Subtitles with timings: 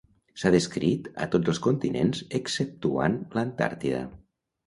[0.43, 4.01] S’ha descrit a tots els continents exceptuant l’Antàrtida.